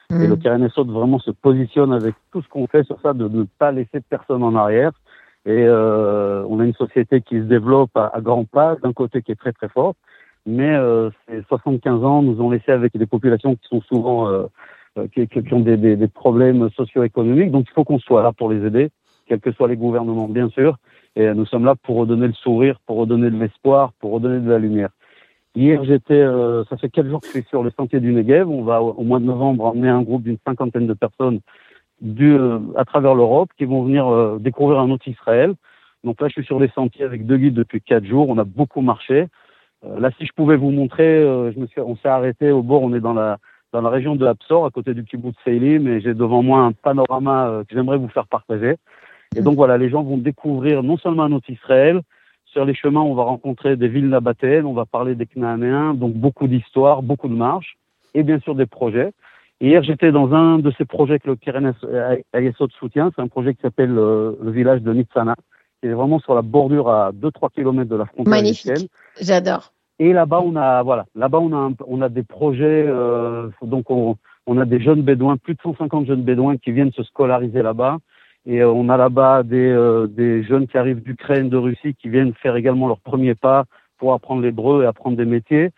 Mmh. 0.09 0.21
Et 0.21 0.27
le 0.27 0.35
Kérenesot 0.35 0.85
vraiment 0.85 1.19
se 1.19 1.31
positionne 1.31 1.93
avec 1.93 2.15
tout 2.31 2.41
ce 2.41 2.47
qu'on 2.47 2.67
fait 2.67 2.83
sur 2.83 2.99
ça, 3.01 3.13
de 3.13 3.27
ne 3.27 3.45
pas 3.57 3.71
laisser 3.71 3.99
personne 4.07 4.43
en 4.43 4.55
arrière. 4.55 4.91
Et 5.47 5.63
euh, 5.65 6.43
on 6.49 6.59
a 6.59 6.65
une 6.65 6.73
société 6.73 7.21
qui 7.21 7.37
se 7.37 7.45
développe 7.45 7.95
à, 7.95 8.11
à 8.13 8.19
grands 8.19 8.43
pas, 8.43 8.75
d'un 8.83 8.91
côté 8.91 9.21
qui 9.21 9.31
est 9.31 9.35
très 9.35 9.53
très 9.53 9.69
forte, 9.69 9.97
mais 10.45 10.75
euh, 10.75 11.09
ces 11.27 11.41
75 11.47 12.03
ans 12.03 12.21
nous 12.21 12.41
ont 12.41 12.49
laissé 12.49 12.71
avec 12.71 12.97
des 12.97 13.05
populations 13.05 13.55
qui 13.55 13.65
sont 13.69 13.81
souvent 13.81 14.29
euh, 14.29 14.43
euh, 14.97 15.07
qui, 15.07 15.25
qui, 15.25 15.53
ont 15.53 15.61
des, 15.61 15.77
des, 15.77 15.95
des 15.95 16.07
problèmes 16.09 16.69
socio-économiques. 16.71 17.51
Donc 17.51 17.65
il 17.69 17.73
faut 17.73 17.85
qu'on 17.85 17.99
soit 17.99 18.23
là 18.23 18.33
pour 18.33 18.49
les 18.49 18.65
aider, 18.65 18.89
quels 19.25 19.39
que 19.39 19.53
soient 19.53 19.69
les 19.69 19.77
gouvernements 19.77 20.27
bien 20.27 20.49
sûr. 20.49 20.77
Et 21.15 21.33
nous 21.33 21.45
sommes 21.45 21.65
là 21.65 21.75
pour 21.75 21.95
redonner 21.95 22.27
le 22.27 22.33
sourire, 22.33 22.79
pour 22.85 22.97
redonner 22.97 23.31
de 23.31 23.37
l'espoir, 23.37 23.93
pour 23.99 24.11
redonner 24.11 24.39
de 24.41 24.49
la 24.49 24.59
lumière. 24.59 24.89
Hier, 25.57 25.83
j'étais, 25.85 26.13
euh, 26.13 26.63
ça 26.65 26.77
fait 26.77 26.89
quatre 26.89 27.09
jours 27.09 27.19
que 27.19 27.25
je 27.25 27.31
suis 27.31 27.43
sur 27.49 27.63
les 27.63 27.71
sentiers 27.71 27.99
du 27.99 28.13
Negev. 28.13 28.47
On 28.47 28.61
va 28.61 28.79
au 28.79 29.03
mois 29.03 29.17
de 29.19 29.25
novembre 29.25 29.65
emmener 29.65 29.89
un 29.89 30.03
groupe 30.03 30.21
d'une 30.21 30.37
cinquantaine 30.45 30.85
de 30.85 30.93
personnes 30.93 31.39
du, 32.01 32.33
euh, 32.33 32.59
à 32.75 32.85
travers 32.85 33.15
l'Europe 33.15 33.49
qui 33.57 33.65
vont 33.65 33.83
venir 33.83 34.07
euh, 34.07 34.37
découvrir 34.39 34.79
un 34.79 34.89
autre 34.89 35.07
Israël. 35.07 35.53
Donc 36.03 36.21
là, 36.21 36.27
je 36.27 36.33
suis 36.33 36.45
sur 36.45 36.59
les 36.59 36.69
sentiers 36.69 37.05
avec 37.05 37.25
deux 37.25 37.37
guides 37.37 37.53
depuis 37.53 37.81
quatre 37.81 38.05
jours. 38.05 38.29
On 38.29 38.37
a 38.37 38.43
beaucoup 38.43 38.81
marché. 38.81 39.27
Euh, 39.85 39.99
là, 39.99 40.09
si 40.17 40.25
je 40.25 40.31
pouvais 40.33 40.57
vous 40.57 40.71
montrer, 40.71 41.21
je 41.53 41.59
me 41.59 41.67
suis, 41.67 41.81
on 41.81 41.95
s'est 41.97 42.07
arrêté 42.07 42.51
au 42.51 42.61
bord. 42.61 42.83
On 42.83 42.93
est 42.93 42.99
dans 43.01 43.13
la 43.13 43.37
dans 43.73 43.81
la 43.81 43.89
région 43.89 44.15
de 44.15 44.25
Absor, 44.25 44.65
à 44.65 44.71
côté 44.71 44.93
du 44.93 45.03
kibbutz 45.03 45.35
Seilim, 45.43 45.89
et 45.89 45.99
j'ai 45.99 46.13
devant 46.13 46.41
moi 46.41 46.59
un 46.59 46.71
panorama 46.71 47.63
que 47.67 47.75
j'aimerais 47.75 47.97
vous 47.97 48.07
faire 48.07 48.25
partager. 48.25 48.77
Et 49.35 49.41
donc 49.41 49.55
voilà, 49.55 49.77
les 49.77 49.89
gens 49.89 50.03
vont 50.03 50.17
découvrir 50.17 50.83
non 50.83 50.95
seulement 50.97 51.23
un 51.23 51.33
autre 51.33 51.49
Israël, 51.49 52.01
sur 52.45 52.65
les 52.65 52.73
chemins, 52.73 53.01
on 53.01 53.13
va 53.13 53.23
rencontrer 53.23 53.75
des 53.75 53.87
villes 53.87 54.09
nabatéennes, 54.09 54.65
on 54.65 54.73
va 54.73 54.85
parler 54.85 55.15
des 55.15 55.25
Cananéens, 55.25 55.93
donc 55.93 56.13
beaucoup 56.13 56.47
d'histoires, 56.47 57.03
beaucoup 57.03 57.27
de 57.27 57.35
marches, 57.35 57.77
et 58.13 58.23
bien 58.23 58.39
sûr 58.39 58.55
des 58.55 58.65
projets. 58.65 59.11
Hier, 59.59 59.81
j'étais 59.81 60.11
dans 60.11 60.33
un 60.33 60.59
de 60.59 60.71
ces 60.77 60.85
projets 60.85 61.19
que 61.19 61.27
le 61.27 61.35
Pyrénées 61.35 61.71
de 61.81 62.53
soutient. 62.79 63.11
C'est 63.15 63.21
un 63.21 63.27
projet 63.27 63.55
qui 63.55 63.61
s'appelle 63.61 63.97
euh, 63.97 64.33
le 64.41 64.51
village 64.51 64.81
de 64.81 64.93
Nitsana, 64.93 65.35
qui 65.81 65.89
est 65.89 65.93
vraiment 65.93 66.19
sur 66.19 66.35
la 66.35 66.43
bordure 66.43 66.89
à 66.89 67.11
2-3 67.11 67.51
km 67.53 67.89
de 67.89 67.95
la 67.95 68.05
frontière. 68.05 68.29
Magnifique. 68.29 68.89
J'adore. 69.19 69.73
Et 69.99 70.13
là-bas, 70.13 70.41
on 70.45 70.55
a 70.55 70.83
voilà, 70.83 71.05
là-bas 71.15 71.39
on 71.39 71.53
a 71.53 71.71
on 71.87 72.01
a 72.01 72.09
des 72.09 72.23
projets. 72.23 72.85
Euh, 72.87 73.49
donc 73.63 73.89
on, 73.89 74.15
on 74.45 74.57
a 74.59 74.65
des 74.65 74.79
jeunes 74.79 75.01
bédouins, 75.01 75.37
plus 75.37 75.55
de 75.55 75.61
150 75.61 76.05
jeunes 76.05 76.21
bédouins 76.21 76.57
qui 76.57 76.71
viennent 76.71 76.91
se 76.91 77.03
scolariser 77.03 77.63
là-bas. 77.63 77.97
Et 78.45 78.61
euh, 78.61 78.69
on 78.69 78.89
a 78.89 78.97
là-bas 78.97 79.41
des 79.43 79.69
euh, 79.71 80.05
des 80.07 80.43
jeunes 80.43 80.67
qui 80.67 80.77
arrivent 80.77 81.01
d'Ukraine, 81.01 81.49
de 81.49 81.57
Russie, 81.57 81.95
qui 81.95 82.09
viennent 82.09 82.33
faire 82.35 82.55
également 82.55 82.87
leurs 82.87 82.99
premiers 82.99 83.35
pas 83.35 83.65
pour 83.97 84.13
apprendre 84.13 84.43
l'hébreu 84.43 84.83
et 84.83 84.85
apprendre 84.85 85.17
des 85.17 85.25
métiers. 85.25 85.71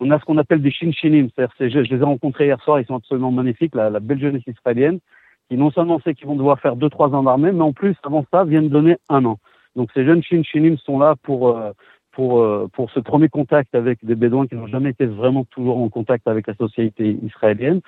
On 0.00 0.10
a 0.10 0.18
ce 0.18 0.24
qu'on 0.24 0.38
appelle 0.38 0.62
des 0.62 0.70
chinchinim. 0.70 1.28
C'est-à-dire, 1.34 1.54
je, 1.60 1.84
je, 1.84 1.94
les 1.94 2.00
ai 2.00 2.04
rencontrés 2.04 2.46
hier 2.46 2.60
soir, 2.62 2.80
ils 2.80 2.86
sont 2.86 2.96
absolument 2.96 3.30
magnifiques, 3.30 3.74
la, 3.74 3.90
la 3.90 4.00
belle 4.00 4.20
jeunesse 4.20 4.46
israélienne, 4.46 4.98
qui 5.48 5.56
non 5.56 5.70
seulement 5.70 6.00
sait 6.00 6.14
qu'ils 6.14 6.26
vont 6.26 6.36
devoir 6.36 6.60
faire 6.60 6.76
deux, 6.76 6.90
trois 6.90 7.10
ans 7.14 7.22
d'armée, 7.22 7.52
mais 7.52 7.62
en 7.62 7.72
plus, 7.72 7.96
avant 8.04 8.24
ça, 8.32 8.44
viennent 8.44 8.68
donner 8.68 8.96
un 9.08 9.24
an. 9.24 9.38
Donc 9.76 9.90
ces 9.92 10.04
jeunes 10.04 10.22
chinchinim 10.22 10.78
sont 10.78 10.98
là 10.98 11.14
pour, 11.22 11.56
euh, 11.56 11.72
pour, 12.12 12.40
euh, 12.40 12.68
pour 12.72 12.90
ce 12.90 13.00
premier 13.00 13.28
contact 13.28 13.74
avec 13.74 14.04
des 14.04 14.14
Bédouins 14.14 14.46
qui 14.46 14.54
n'ont 14.54 14.68
jamais 14.68 14.90
été 14.90 15.06
vraiment 15.06 15.44
toujours 15.44 15.78
en 15.78 15.88
contact 15.88 16.28
avec 16.28 16.46
la 16.46 16.54
société 16.54 17.18
israélienne. 17.22 17.80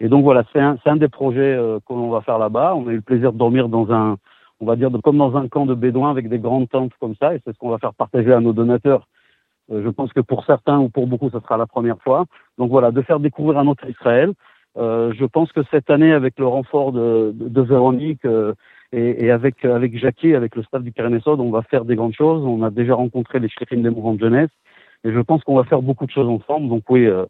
Et 0.00 0.08
donc 0.08 0.24
voilà, 0.24 0.44
c'est 0.52 0.60
un, 0.60 0.78
un 0.84 0.96
des 0.96 1.08
projets 1.08 1.54
euh, 1.54 1.78
qu'on 1.84 2.10
va 2.10 2.20
faire 2.22 2.38
là-bas. 2.38 2.74
On 2.74 2.86
a 2.88 2.92
eu 2.92 2.96
le 2.96 3.02
plaisir 3.02 3.32
de 3.32 3.38
dormir 3.38 3.68
dans 3.68 3.90
un, 3.92 4.16
on 4.60 4.66
va 4.66 4.76
dire, 4.76 4.90
comme 5.02 5.18
dans 5.18 5.36
un 5.36 5.48
camp 5.48 5.66
de 5.66 5.74
Bédouins 5.74 6.10
avec 6.10 6.28
des 6.28 6.38
grandes 6.38 6.68
tentes 6.68 6.92
comme 7.00 7.14
ça, 7.16 7.34
et 7.34 7.40
c'est 7.44 7.52
ce 7.52 7.58
qu'on 7.58 7.70
va 7.70 7.78
faire 7.78 7.94
partager 7.94 8.32
à 8.32 8.40
nos 8.40 8.52
donateurs. 8.52 9.06
Euh, 9.70 9.82
je 9.84 9.88
pense 9.88 10.12
que 10.12 10.20
pour 10.20 10.44
certains 10.44 10.78
ou 10.78 10.88
pour 10.88 11.06
beaucoup, 11.06 11.30
ce 11.30 11.40
sera 11.40 11.56
la 11.56 11.66
première 11.66 12.00
fois. 12.00 12.26
Donc 12.58 12.70
voilà, 12.70 12.90
de 12.90 13.02
faire 13.02 13.20
découvrir 13.20 13.58
un 13.58 13.66
autre 13.66 13.88
Israël. 13.88 14.32
Euh, 14.76 15.12
je 15.14 15.24
pense 15.24 15.52
que 15.52 15.62
cette 15.70 15.90
année, 15.90 16.12
avec 16.12 16.38
le 16.38 16.46
renfort 16.46 16.92
de, 16.92 17.32
de, 17.34 17.48
de 17.48 17.60
Véronique 17.62 18.24
euh, 18.24 18.52
et, 18.92 19.24
et, 19.24 19.30
avec 19.30 19.64
avec 19.64 19.96
Jackie, 19.98 20.34
avec 20.34 20.54
le 20.54 20.62
staff 20.62 20.82
du 20.82 20.92
Kérenesod, 20.92 21.40
on 21.40 21.50
va 21.50 21.62
faire 21.62 21.84
des 21.84 21.96
grandes 21.96 22.12
choses. 22.12 22.44
On 22.44 22.62
a 22.62 22.70
déjà 22.70 22.94
rencontré 22.94 23.40
les 23.40 23.48
chefs 23.48 23.68
des 23.70 23.90
mouvements 23.90 24.14
de 24.14 24.20
jeunesse, 24.20 24.50
et 25.04 25.12
je 25.12 25.20
pense 25.20 25.42
qu'on 25.44 25.56
va 25.56 25.64
faire 25.64 25.82
beaucoup 25.82 26.06
de 26.06 26.10
choses 26.10 26.28
ensemble. 26.28 26.68
Donc 26.68 26.82
oui, 26.90 27.06
euh, 27.06 27.24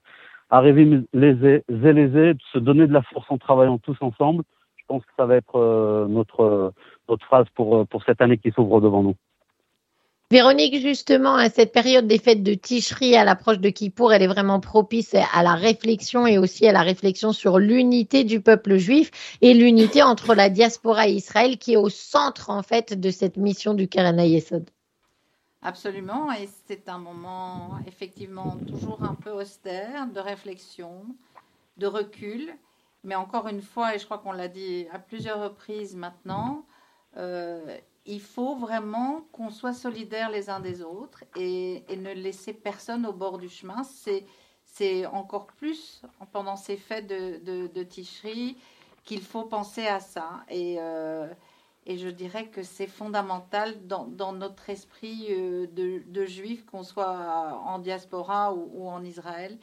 arriver 0.50 1.02
les 1.12 1.34
les 1.68 2.34
se 2.52 2.58
donner 2.58 2.86
de 2.86 2.92
la 2.92 3.02
force 3.02 3.30
en 3.30 3.38
travaillant 3.38 3.78
tous 3.78 3.96
ensemble. 4.00 4.42
Je 4.76 4.84
pense 4.88 5.04
que 5.04 5.12
ça 5.16 5.26
va 5.26 5.36
être 5.36 5.56
euh, 5.56 6.06
notre 6.08 6.72
notre 7.08 7.24
phrase 7.26 7.46
pour 7.54 7.86
pour 7.86 8.02
cette 8.02 8.20
année 8.20 8.38
qui 8.38 8.50
s'ouvre 8.50 8.80
devant 8.80 9.02
nous. 9.04 9.14
Véronique, 10.32 10.80
justement, 10.80 11.36
à 11.36 11.48
cette 11.48 11.72
période 11.72 12.08
des 12.08 12.18
fêtes 12.18 12.42
de 12.42 12.54
Ticherie 12.54 13.14
à 13.14 13.22
l'approche 13.22 13.60
de 13.60 13.70
Kippour, 13.70 14.12
elle 14.12 14.22
est 14.22 14.26
vraiment 14.26 14.58
propice 14.58 15.14
à 15.14 15.44
la 15.44 15.54
réflexion 15.54 16.26
et 16.26 16.36
aussi 16.36 16.66
à 16.66 16.72
la 16.72 16.82
réflexion 16.82 17.32
sur 17.32 17.60
l'unité 17.60 18.24
du 18.24 18.40
peuple 18.40 18.76
juif 18.76 19.38
et 19.40 19.54
l'unité 19.54 20.02
entre 20.02 20.34
la 20.34 20.50
diaspora 20.50 21.06
et 21.06 21.12
Israël 21.12 21.58
qui 21.58 21.74
est 21.74 21.76
au 21.76 21.90
centre, 21.90 22.50
en 22.50 22.64
fait, 22.64 22.98
de 22.98 23.10
cette 23.12 23.36
mission 23.36 23.72
du 23.72 23.86
Keren 23.86 24.18
Yesod. 24.18 24.68
Absolument, 25.62 26.32
et 26.32 26.48
c'est 26.66 26.88
un 26.88 26.98
moment 26.98 27.78
effectivement 27.86 28.56
toujours 28.66 29.04
un 29.04 29.14
peu 29.14 29.30
austère 29.30 30.08
de 30.12 30.18
réflexion, 30.18 31.06
de 31.76 31.86
recul, 31.86 32.52
mais 33.04 33.14
encore 33.14 33.46
une 33.46 33.62
fois, 33.62 33.94
et 33.94 34.00
je 34.00 34.04
crois 34.04 34.18
qu'on 34.18 34.32
l'a 34.32 34.48
dit 34.48 34.88
à 34.92 34.98
plusieurs 34.98 35.40
reprises 35.40 35.94
maintenant, 35.94 36.66
euh, 37.16 37.78
il 38.06 38.20
faut 38.20 38.54
vraiment 38.54 39.26
qu'on 39.32 39.50
soit 39.50 39.72
solidaires 39.72 40.30
les 40.30 40.48
uns 40.48 40.60
des 40.60 40.82
autres 40.82 41.24
et, 41.34 41.84
ne 41.96 42.12
laisser 42.12 42.52
personne 42.52 43.04
au 43.06 43.12
bord 43.12 43.38
du 43.38 43.48
chemin. 43.48 43.82
C'est 44.64 45.06
encore 45.06 45.46
plus 45.46 46.02
pendant 46.32 46.56
ces 46.56 46.76
fêtes 46.76 47.06
de, 47.06 47.66
de, 47.66 47.82
Ticherie 47.82 48.56
qu'il 49.04 49.22
faut 49.22 49.44
penser 49.44 49.86
à 49.86 50.00
ça. 50.00 50.44
Et, 50.48 50.76
euh, 50.78 51.26
je 51.88 52.08
dirais 52.08 52.48
que 52.48 52.62
c'est 52.62 52.88
fondamental 52.88 53.86
dans, 53.86 54.32
notre 54.32 54.70
esprit 54.70 55.26
euh, 55.30 55.66
de, 55.68 56.02
de 56.06 56.24
juifs, 56.24 56.66
qu'on 56.66 56.82
soit 56.82 57.60
en 57.64 57.78
diaspora 57.78 58.52
ou, 58.54 58.88
en 58.88 59.04
Israël. 59.04 59.58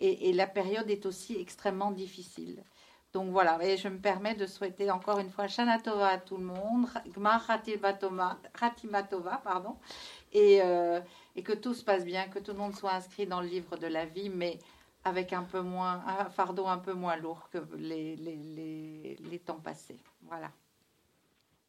Et, 0.00 0.32
la 0.32 0.46
période 0.46 0.88
est 0.90 1.06
aussi 1.06 1.36
extrêmement 1.36 1.90
difficile. 1.90 2.62
Donc 3.14 3.30
voilà, 3.30 3.58
et 3.64 3.76
je 3.78 3.88
me 3.88 3.98
permets 3.98 4.34
de 4.34 4.46
souhaiter 4.46 4.90
encore 4.90 5.18
une 5.18 5.30
fois 5.30 5.48
Shana 5.48 5.78
Tova 5.78 6.08
à 6.08 6.18
tout 6.18 6.36
le 6.36 6.44
monde, 6.44 6.86
Gmar 7.16 7.42
Hatima 7.48 9.02
Tova, 9.02 9.40
pardon, 9.42 9.76
et, 10.32 10.60
euh, 10.62 11.00
et, 11.34 11.42
que 11.42 11.54
tout 11.54 11.72
se 11.72 11.82
passe 11.82 12.04
bien, 12.04 12.28
que 12.28 12.38
tout 12.38 12.52
le 12.52 12.58
monde 12.58 12.74
soit 12.74 12.92
inscrit 12.92 13.26
dans 13.26 13.40
le 13.40 13.46
livre 13.46 13.78
de 13.78 13.86
la 13.86 14.04
vie, 14.04 14.28
mais 14.28 14.58
avec 15.04 15.32
un 15.32 15.44
peu 15.44 15.62
moins, 15.62 16.04
un 16.06 16.28
fardeau 16.28 16.66
un 16.66 16.78
peu 16.78 16.92
moins 16.92 17.16
lourd 17.16 17.48
que 17.50 17.58
les, 17.76 18.14
les, 18.16 18.36
les, 18.36 19.16
les 19.18 19.38
temps 19.38 19.60
passés. 19.60 19.98
Voilà. 20.22 20.50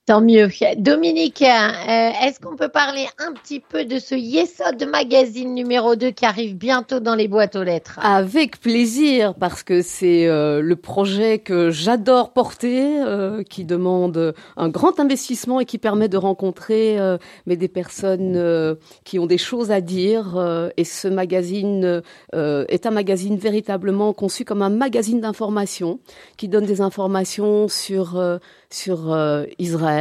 Tant 0.09 0.21
mieux. 0.21 0.49
Dominique, 0.77 1.43
euh, 1.43 2.09
est-ce 2.23 2.39
qu'on 2.39 2.55
peut 2.55 2.69
parler 2.69 3.05
un 3.19 3.31
petit 3.31 3.59
peu 3.59 3.85
de 3.85 3.99
ce 3.99 4.15
Yesod 4.15 4.83
magazine 4.91 5.53
numéro 5.53 5.95
2 5.95 6.09
qui 6.09 6.25
arrive 6.25 6.55
bientôt 6.55 6.99
dans 6.99 7.13
les 7.13 7.27
boîtes 7.27 7.55
aux 7.55 7.61
lettres? 7.61 7.99
Avec 8.01 8.59
plaisir, 8.59 9.35
parce 9.35 9.61
que 9.61 9.83
c'est 9.83 10.25
euh, 10.25 10.61
le 10.61 10.75
projet 10.75 11.37
que 11.37 11.69
j'adore 11.69 12.33
porter, 12.33 12.99
euh, 13.03 13.43
qui 13.43 13.65
demande 13.65 14.33
un 14.57 14.69
grand 14.69 14.99
investissement 14.99 15.59
et 15.59 15.65
qui 15.65 15.77
permet 15.77 16.09
de 16.09 16.17
rencontrer 16.17 16.97
mais 17.45 17.55
des 17.55 17.67
personnes 17.67 18.77
qui 19.03 19.19
ont 19.19 19.27
des 19.27 19.37
choses 19.37 19.69
à 19.69 19.79
dire. 19.79 20.71
et 20.75 20.83
ce 20.83 21.07
magazine 21.07 22.01
est 22.33 22.85
un 22.87 22.91
magazine 22.91 23.37
véritablement 23.37 24.13
conçu 24.13 24.43
comme 24.43 24.63
un 24.63 24.69
magazine 24.69 25.21
d'information 25.21 25.99
qui 26.37 26.47
donne 26.47 26.65
des 26.65 26.81
informations 26.81 27.67
sur, 27.67 28.39
sur 28.71 29.45
Israël 29.59 29.98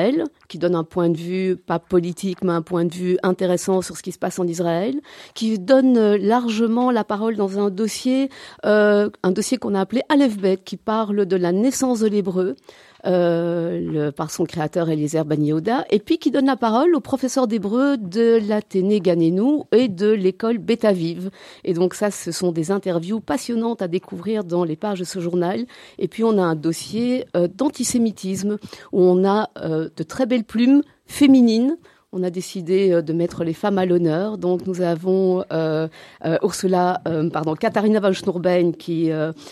qui 0.48 0.58
donne 0.58 0.74
un 0.74 0.84
point 0.84 1.08
de 1.08 1.16
vue, 1.16 1.56
pas 1.56 1.78
politique, 1.78 2.42
mais 2.42 2.52
un 2.52 2.62
point 2.62 2.84
de 2.84 2.94
vue 2.94 3.18
intéressant 3.22 3.82
sur 3.82 3.96
ce 3.96 4.02
qui 4.02 4.12
se 4.12 4.18
passe 4.18 4.38
en 4.38 4.46
Israël, 4.46 5.00
qui 5.34 5.58
donne 5.58 6.16
largement 6.16 6.90
la 6.90 7.04
parole 7.04 7.36
dans 7.36 7.58
un 7.58 7.70
dossier, 7.70 8.30
euh, 8.64 9.10
un 9.22 9.30
dossier 9.30 9.58
qu'on 9.58 9.74
a 9.74 9.80
appelé 9.80 10.02
Aleph 10.08 10.38
Bet, 10.38 10.58
qui 10.58 10.76
parle 10.76 11.26
de 11.26 11.36
la 11.36 11.52
naissance 11.52 12.00
de 12.00 12.08
l'hébreu, 12.08 12.56
euh, 13.06 13.80
le, 13.80 14.10
par 14.10 14.30
son 14.30 14.44
créateur 14.44 14.90
Eliezer 14.90 15.24
Yehuda, 15.30 15.84
et 15.90 15.98
puis 15.98 16.18
qui 16.18 16.30
donne 16.30 16.46
la 16.46 16.56
parole 16.56 16.94
au 16.94 17.00
professeur 17.00 17.46
d'hébreu 17.46 17.96
de 17.96 18.40
l'Athénée 18.46 19.00
Ganenou 19.00 19.64
et 19.72 19.88
de 19.88 20.10
l'école 20.10 20.58
Betaviv. 20.58 21.30
Et 21.64 21.74
donc 21.74 21.94
ça, 21.94 22.10
ce 22.10 22.32
sont 22.32 22.52
des 22.52 22.70
interviews 22.70 23.20
passionnantes 23.20 23.82
à 23.82 23.88
découvrir 23.88 24.44
dans 24.44 24.64
les 24.64 24.76
pages 24.76 25.00
de 25.00 25.04
ce 25.04 25.20
journal. 25.20 25.66
Et 25.98 26.08
puis 26.08 26.24
on 26.24 26.38
a 26.38 26.42
un 26.42 26.56
dossier 26.56 27.26
euh, 27.36 27.48
d'antisémitisme 27.48 28.58
où 28.92 29.00
on 29.00 29.24
a 29.24 29.50
euh, 29.58 29.88
de 29.96 30.02
très 30.02 30.26
belles 30.26 30.44
plumes 30.44 30.82
féminines 31.06 31.76
on 32.12 32.22
a 32.22 32.30
décidé 32.30 33.02
de 33.02 33.12
mettre 33.12 33.44
les 33.44 33.52
femmes 33.52 33.76
à 33.76 33.84
l'honneur. 33.84 34.38
Donc 34.38 34.66
nous 34.66 34.80
avons 34.80 35.44
euh, 35.52 35.88
euh, 36.24 36.38
Ursula, 36.42 37.02
euh, 37.06 37.28
pardon, 37.28 37.54
Katharina 37.54 38.00
von 38.00 38.12
Schnurbein 38.12 38.72
qui 38.72 39.10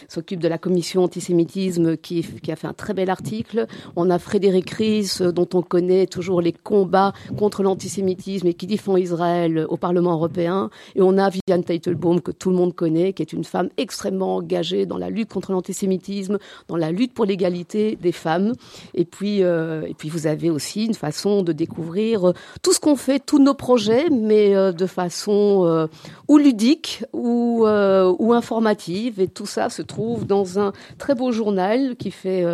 s'occupe 0.09 0.41
de 0.41 0.49
la 0.49 0.59
commission 0.59 1.05
antisémitisme, 1.05 1.97
qui, 1.97 2.23
qui, 2.23 2.51
a 2.51 2.57
fait 2.57 2.67
un 2.67 2.73
très 2.73 2.95
bel 2.95 3.11
article. 3.11 3.67
On 3.95 4.09
a 4.09 4.19
Frédéric 4.19 4.71
Ries, 4.71 5.19
dont 5.35 5.49
on 5.53 5.63
connaît 5.63 6.07
toujours 6.07 6.41
les 6.41 6.53
combats 6.53 7.13
contre 7.37 7.63
l'antisémitisme 7.63 8.47
et 8.47 8.55
qui 8.55 8.67
défend 8.67 8.97
Israël 8.97 9.67
au 9.69 9.77
Parlement 9.77 10.13
européen. 10.13 10.71
Et 10.95 11.03
on 11.03 11.19
a 11.19 11.29
Viviane 11.29 11.65
Teitelbaum, 11.65 12.21
que 12.21 12.33
tout 12.33 12.51
le 12.51 12.57
monde 12.57 12.75
connaît, 12.75 13.13
qui 13.13 13.23
est 13.23 13.33
une 13.33 13.45
femme 13.45 13.69
extrêmement 13.77 14.37
engagée 14.37 14.87
dans 14.87 14.99
la 14.99 15.11
lutte 15.11 15.33
contre 15.33 15.53
l'antisémitisme, 15.53 16.39
dans 16.69 16.77
la 16.77 16.91
lutte 16.91 17.13
pour 17.13 17.27
l'égalité 17.27 17.99
des 18.01 18.13
femmes. 18.13 18.53
Et 18.95 19.05
puis, 19.05 19.41
et 19.41 19.95
puis 19.99 20.09
vous 20.09 20.27
avez 20.27 20.49
aussi 20.49 20.87
une 20.87 20.95
façon 20.95 21.43
de 21.43 21.53
découvrir 21.53 22.33
tout 22.63 22.73
ce 22.73 22.81
qu'on 22.81 22.97
fait, 22.97 23.21
tous 23.25 23.39
nos 23.39 23.55
projets, 23.55 24.07
mais 24.11 24.55
euh, 24.55 24.73
de 24.73 24.87
façon 24.87 25.65
euh, 25.65 25.87
ou 26.29 26.39
ludique 26.39 27.05
ou, 27.13 27.65
euh, 27.67 28.15
ou 28.19 28.33
informative. 28.33 29.21
Et 29.21 29.29
tout 29.29 29.47
ça 29.47 29.71
se 29.71 29.83
trouve 29.83 30.27
dans 30.27 30.59
un 30.59 30.73
très 30.99 31.15
beau 31.15 31.33
journal 31.33 31.97
qui 31.97 32.11
fait 32.11 32.45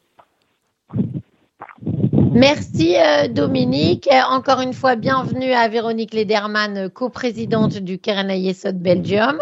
Merci 2.33 2.97
euh, 2.97 3.27
Dominique. 3.29 4.09
Encore 4.31 4.61
une 4.61 4.73
fois, 4.73 4.97
bienvenue 4.97 5.53
à 5.53 5.69
Véronique 5.69 6.15
Lederman, 6.15 6.89
coprésidente 6.91 7.77
du 7.79 7.99
Keren 7.99 8.31
Yesod 8.31 8.81
Belgium. 8.81 9.39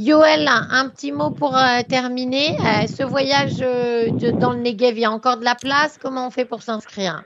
Yoel, 0.00 0.48
un 0.48 0.88
petit 0.90 1.10
mot 1.10 1.30
pour 1.30 1.56
euh, 1.56 1.82
terminer. 1.88 2.56
Euh, 2.60 2.86
ce 2.86 3.02
voyage 3.02 3.58
dans 3.58 4.52
le 4.52 4.60
Negev, 4.60 4.96
il 4.96 5.00
y 5.00 5.04
a 5.04 5.10
encore 5.10 5.38
de 5.38 5.44
la 5.44 5.56
place? 5.56 5.98
Comment 5.98 6.28
on 6.28 6.30
fait 6.30 6.44
pour 6.44 6.62
s'inscrire? 6.62 7.24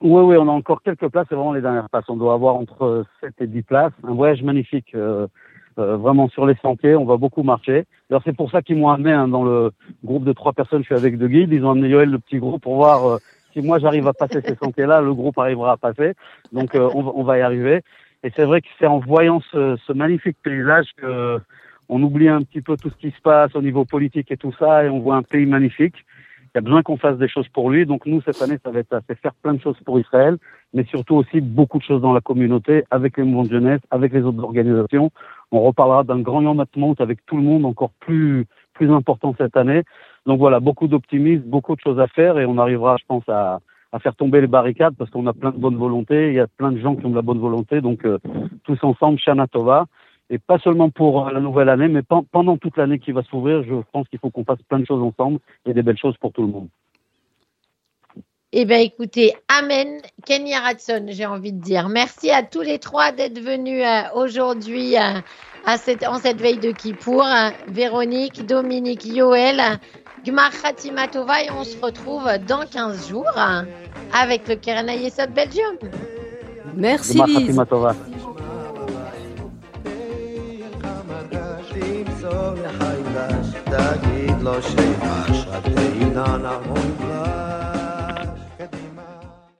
Oui, 0.00 0.22
oui, 0.22 0.36
on 0.38 0.48
a 0.48 0.52
encore 0.52 0.80
quelques 0.82 1.08
places. 1.08 1.26
C'est 1.28 1.34
vraiment 1.34 1.52
les 1.52 1.60
dernières 1.60 1.90
places. 1.90 2.06
On 2.08 2.16
doit 2.16 2.32
avoir 2.32 2.56
entre 2.56 3.04
7 3.20 3.34
et 3.40 3.46
10 3.46 3.62
places. 3.62 3.92
Un 4.02 4.14
voyage 4.14 4.42
magnifique. 4.42 4.94
Euh, 4.94 5.26
euh, 5.78 5.96
vraiment 5.96 6.28
sur 6.28 6.46
les 6.46 6.54
sentiers, 6.62 6.96
on 6.96 7.04
va 7.04 7.16
beaucoup 7.16 7.42
marcher. 7.42 7.84
Alors 8.10 8.22
c'est 8.24 8.36
pour 8.36 8.50
ça 8.50 8.62
qu'ils 8.62 8.76
m'ont 8.76 8.90
amené 8.90 9.12
hein, 9.12 9.28
dans 9.28 9.44
le 9.44 9.72
groupe 10.04 10.24
de 10.24 10.32
trois 10.32 10.52
personnes, 10.52 10.80
je 10.82 10.86
suis 10.86 10.94
avec 10.94 11.18
deux 11.18 11.28
guides, 11.28 11.52
ils 11.52 11.64
ont 11.64 11.70
amené 11.70 11.88
Yoel 11.88 12.10
le 12.10 12.18
petit 12.18 12.38
groupe 12.38 12.62
pour 12.62 12.76
voir 12.76 13.06
euh, 13.06 13.18
si 13.52 13.60
moi 13.60 13.78
j'arrive 13.78 14.06
à 14.06 14.12
passer 14.12 14.40
ces 14.40 14.56
sentiers-là, 14.56 15.00
le 15.00 15.14
groupe 15.14 15.38
arrivera 15.38 15.72
à 15.72 15.76
passer. 15.76 16.14
Donc 16.52 16.74
euh, 16.74 16.90
on, 16.94 17.06
on, 17.16 17.22
va 17.22 17.38
y 17.38 17.40
arriver. 17.40 17.82
Et 18.22 18.30
c'est 18.34 18.44
vrai 18.44 18.60
que 18.60 18.68
c'est 18.78 18.86
en 18.86 18.98
voyant 18.98 19.40
ce, 19.52 19.76
ce, 19.86 19.92
magnifique 19.92 20.36
paysage 20.42 20.86
que 20.96 21.38
on 21.88 22.02
oublie 22.02 22.28
un 22.28 22.42
petit 22.42 22.62
peu 22.62 22.76
tout 22.76 22.90
ce 22.90 22.96
qui 22.96 23.10
se 23.10 23.20
passe 23.20 23.54
au 23.54 23.62
niveau 23.62 23.84
politique 23.84 24.30
et 24.30 24.36
tout 24.36 24.54
ça, 24.58 24.84
et 24.84 24.88
on 24.88 25.00
voit 25.00 25.16
un 25.16 25.22
pays 25.22 25.46
magnifique. 25.46 25.94
il 26.46 26.56
y 26.56 26.58
a 26.58 26.60
besoin 26.60 26.82
qu'on 26.82 26.96
fasse 26.96 27.18
des 27.18 27.28
choses 27.28 27.48
pour 27.48 27.70
lui. 27.70 27.84
Donc 27.84 28.06
nous, 28.06 28.22
cette 28.22 28.40
année, 28.42 28.58
ça 28.64 28.70
va 28.70 28.80
être 28.80 28.92
assez 28.92 29.14
faire 29.16 29.34
plein 29.34 29.54
de 29.54 29.60
choses 29.60 29.76
pour 29.84 29.98
Israël, 30.00 30.38
mais 30.72 30.84
surtout 30.84 31.16
aussi 31.16 31.40
beaucoup 31.40 31.78
de 31.78 31.84
choses 31.84 32.00
dans 32.00 32.12
la 32.12 32.20
communauté, 32.20 32.84
avec 32.90 33.16
les 33.16 33.24
mouvements 33.24 33.44
de 33.44 33.50
jeunesse, 33.50 33.80
avec 33.90 34.12
les 34.12 34.22
autres 34.22 34.42
organisations. 34.42 35.10
On 35.54 35.62
reparlera 35.62 36.04
d'un 36.04 36.20
grand 36.20 36.58
Ha'atzmaut 36.58 36.96
avec 36.98 37.24
tout 37.26 37.36
le 37.36 37.42
monde, 37.42 37.64
encore 37.64 37.90
plus 38.00 38.46
plus 38.74 38.90
important 38.90 39.34
cette 39.38 39.56
année. 39.56 39.82
Donc 40.26 40.38
voilà, 40.38 40.58
beaucoup 40.60 40.88
d'optimisme, 40.88 41.44
beaucoup 41.44 41.76
de 41.76 41.80
choses 41.80 42.00
à 42.00 42.08
faire, 42.08 42.38
et 42.38 42.44
on 42.44 42.58
arrivera, 42.58 42.96
je 42.96 43.04
pense, 43.06 43.22
à, 43.28 43.60
faire 44.02 44.16
tomber 44.16 44.40
les 44.40 44.48
barricades 44.48 44.96
parce 44.98 45.08
qu'on 45.10 45.28
a 45.28 45.32
plein 45.32 45.52
de 45.52 45.56
bonne 45.56 45.76
volonté. 45.76 46.28
Il 46.28 46.34
y 46.34 46.40
a 46.40 46.48
plein 46.48 46.72
de 46.72 46.78
gens 46.78 46.96
qui 46.96 47.06
ont 47.06 47.10
de 47.10 47.14
la 47.14 47.22
bonne 47.22 47.38
volonté. 47.38 47.80
Donc 47.80 48.04
euh, 48.04 48.18
tous 48.64 48.82
ensemble, 48.82 49.20
Shana 49.20 49.46
Tova 49.46 49.86
et 50.30 50.38
pas 50.38 50.58
seulement 50.58 50.90
pour 50.90 51.30
la 51.30 51.38
nouvelle 51.38 51.68
année, 51.68 51.86
mais 51.86 52.00
pendant 52.02 52.56
toute 52.56 52.76
l'année 52.76 52.98
qui 52.98 53.12
va 53.12 53.22
s'ouvrir, 53.22 53.62
je 53.62 53.74
pense 53.92 54.08
qu'il 54.08 54.18
faut 54.18 54.30
qu'on 54.30 54.44
fasse 54.44 54.62
plein 54.62 54.78
de 54.78 54.86
choses 54.86 55.02
ensemble 55.02 55.38
et 55.66 55.74
des 55.74 55.82
belles 55.82 55.98
choses 55.98 56.16
pour 56.16 56.32
tout 56.32 56.42
le 56.42 56.48
monde. 56.48 56.68
Eh 58.53 58.65
bien, 58.65 58.79
écoutez, 58.79 59.35
Amen, 59.47 60.01
Kenny 60.25 60.55
Ratson, 60.55 61.05
j'ai 61.09 61.27
envie 61.27 61.53
de 61.53 61.61
dire. 61.61 61.87
Merci 61.87 62.31
à 62.31 62.41
tous 62.41 62.61
les 62.61 62.79
trois 62.79 63.11
d'être 63.11 63.39
venus 63.39 63.83
euh, 63.85 64.01
aujourd'hui 64.15 64.97
euh, 64.97 65.21
à 65.65 65.77
cette, 65.77 66.03
en 66.03 66.17
cette 66.17 66.41
veille 66.41 66.57
de 66.57 66.71
Kippour. 66.71 67.27
Véronique, 67.67 68.45
Dominique, 68.47 69.05
Yoel, 69.05 69.61
Gmar 70.25 70.51
Khatimatova 70.61 71.43
et 71.43 71.51
on 71.51 71.63
se 71.63 71.77
retrouve 71.79 72.27
dans 72.47 72.65
15 72.65 73.09
jours 73.09 73.29
avec 74.13 74.47
le 74.47 74.55
Keren 74.55 74.89
Ayesot 74.89 75.27
Belgium. 75.27 75.77
Merci 76.75 77.19
Lise. 77.27 77.61
תגיד 83.69 84.41
לו 84.41 84.61
שימש, 84.61 85.45
רק 85.47 85.63
תהינה 85.63 86.37
נמון 86.37 87.52